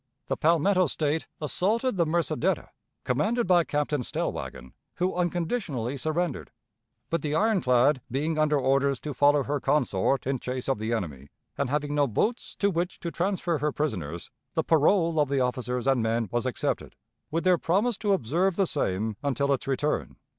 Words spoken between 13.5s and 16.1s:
her prisoners, the parole of the officers and